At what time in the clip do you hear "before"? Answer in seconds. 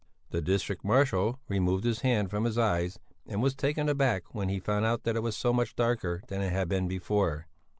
6.87-7.45